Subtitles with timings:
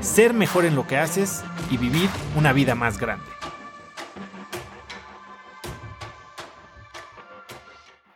[0.00, 3.24] ser mejor en lo que haces y vivir una vida más grande.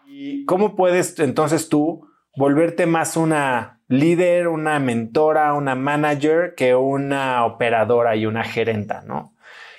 [0.06, 7.45] ¿Y cómo puedes entonces tú volverte más una líder, una mentora, una manager que una
[7.45, 9.37] operadora y una gerenta, ¿no?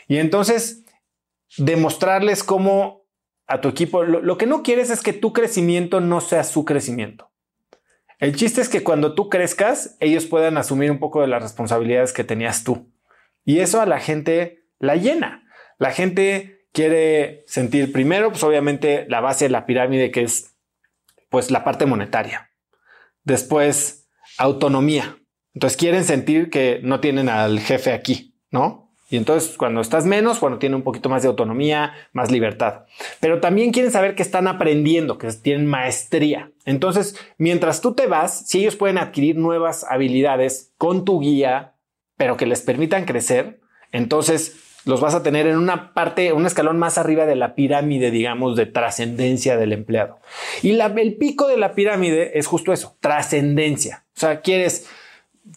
[0.07, 0.85] Y entonces
[1.57, 3.07] demostrarles cómo
[3.47, 6.65] a tu equipo, lo, lo que no quieres es que tu crecimiento no sea su
[6.65, 7.32] crecimiento.
[8.19, 12.13] El chiste es que cuando tú crezcas, ellos puedan asumir un poco de las responsabilidades
[12.13, 12.91] que tenías tú.
[13.45, 15.43] Y eso a la gente la llena.
[15.77, 20.55] La gente quiere sentir primero, pues obviamente la base de la pirámide que es
[21.29, 22.51] pues la parte monetaria.
[23.23, 25.17] Después, autonomía.
[25.53, 28.82] Entonces quieren sentir que no tienen al jefe aquí, ¿no?
[29.13, 32.85] Y entonces cuando estás menos, bueno, tiene un poquito más de autonomía, más libertad.
[33.19, 36.49] Pero también quieren saber que están aprendiendo, que tienen maestría.
[36.65, 41.75] Entonces, mientras tú te vas, si ellos pueden adquirir nuevas habilidades con tu guía,
[42.17, 43.59] pero que les permitan crecer,
[43.91, 48.09] entonces los vas a tener en una parte, un escalón más arriba de la pirámide,
[48.09, 50.17] digamos, de trascendencia del empleado.
[50.63, 54.05] Y el pico de la pirámide es justo eso, trascendencia.
[54.17, 54.89] O sea, quieres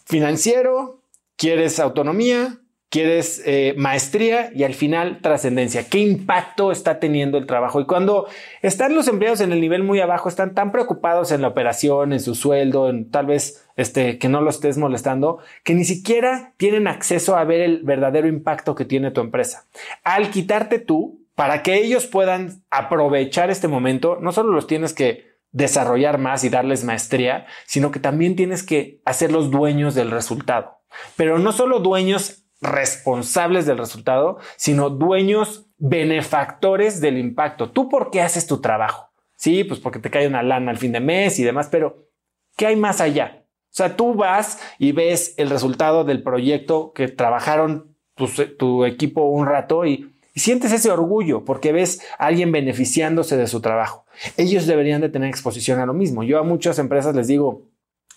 [0.05, 1.01] financiero,
[1.37, 5.89] quieres autonomía, quieres eh, maestría y al final trascendencia.
[5.89, 7.81] ¿Qué impacto está teniendo el trabajo?
[7.81, 8.27] Y cuando
[8.61, 12.19] están los empleados en el nivel muy abajo, están tan preocupados en la operación, en
[12.19, 16.87] su sueldo, en tal vez este, que no lo estés molestando, que ni siquiera tienen
[16.87, 19.65] acceso a ver el verdadero impacto que tiene tu empresa.
[20.03, 25.27] Al quitarte tú, para que ellos puedan aprovechar este momento, no solo los tienes que
[25.51, 30.79] desarrollar más y darles maestría, sino que también tienes que hacerlos dueños del resultado.
[31.15, 37.71] Pero no solo dueños responsables del resultado, sino dueños benefactores del impacto.
[37.71, 39.11] ¿Tú por qué haces tu trabajo?
[39.35, 42.07] Sí, pues porque te cae una lana al fin de mes y demás, pero
[42.55, 43.43] ¿qué hay más allá?
[43.65, 49.45] O sea, tú vas y ves el resultado del proyecto que trabajaron tu, equipo un
[49.45, 54.05] rato y, y sientes ese orgullo porque ves a alguien beneficiándose de su trabajo.
[54.37, 56.23] Ellos deberían de tener exposición a lo mismo.
[56.23, 57.61] Yo a muchas empresas les digo,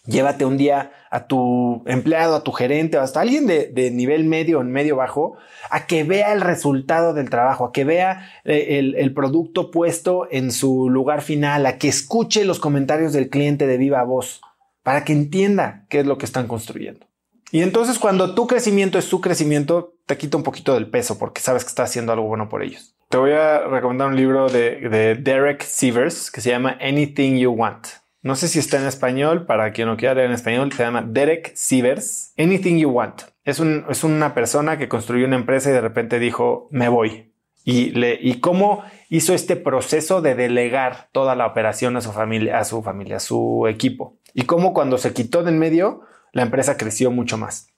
[0.07, 4.61] Llévate un día a tu empleado, a tu gerente o hasta alguien de, nivel medio
[4.61, 5.37] o medio bajo
[5.71, 10.53] a que vea el resultado del trabajo, a que vea eh, el, producto puesto en
[10.53, 14.41] su lugar final, a que escuche los comentarios del cliente de viva voz,
[14.83, 17.07] para que entienda qué es lo que están construyendo.
[17.53, 21.41] Y entonces cuando tu crecimiento es su crecimiento, te quita un poquito del peso porque
[21.43, 22.95] sabes que estás haciendo algo bueno por ellos.
[23.11, 27.51] Te voy a recomendar un libro de, de Derek Sievers que se llama Anything You
[27.51, 28.00] Want.
[28.23, 31.03] No sé si está en español, para quien no quiera leer en español, se llama
[31.03, 32.35] Derek Sievers.
[32.37, 33.23] Anything You Want.
[33.45, 37.33] Es, un, es una persona que construyó una empresa y de repente dijo, me voy.
[37.65, 42.59] Y, le, y cómo hizo este proceso de delegar toda la operación a su familia,
[42.59, 44.19] a su familia, a su equipo.
[44.35, 46.03] Y cómo cuando se quitó de en medio,
[46.33, 47.69] la empresa creció mucho más.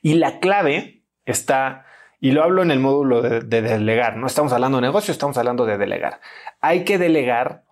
[0.00, 1.84] Y la clave está,
[2.20, 5.36] y lo hablo en el módulo de, de delegar, no estamos hablando de negocio, estamos
[5.36, 6.20] hablando de delegar.
[6.60, 7.64] Hay que delegar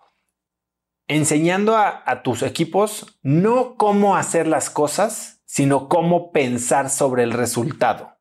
[1.07, 8.17] enseñando a, tus equipos no cómo hacer las cosas, sino cómo pensar sobre el resultado.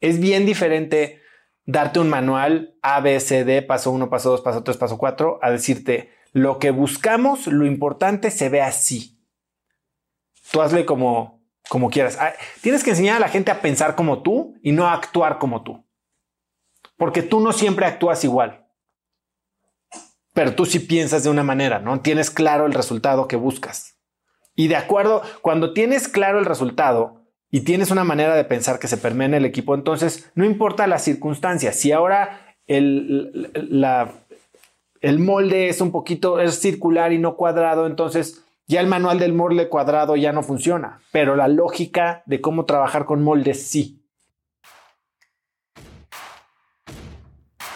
[0.00, 1.22] Es bien diferente
[1.64, 5.38] darte un manual A, B, C, D, paso 1, paso 2, paso 3, paso 4,
[5.42, 9.18] a decirte lo que buscamos, lo importante se ve así.
[10.50, 12.18] Tú hazle como, como quieras.
[12.20, 15.38] Ah, tienes que enseñar a la gente a pensar como tú y no a actuar
[15.38, 15.86] como tú.
[16.96, 18.59] Porque tú no siempre actúas igual
[20.40, 22.00] pero tú sí piensas de una manera, ¿no?
[22.00, 23.98] Tienes claro el resultado que buscas.
[24.56, 28.88] Y de acuerdo, cuando tienes claro el resultado y tienes una manera de pensar que
[28.88, 31.76] se permea en el equipo, entonces no importa las circunstancias.
[31.76, 33.50] Si ahora el,
[35.02, 39.34] el molde es un poquito, es circular y no cuadrado, entonces ya el manual del
[39.34, 43.99] molde cuadrado ya no funciona, pero la lógica de cómo trabajar con moldes sí.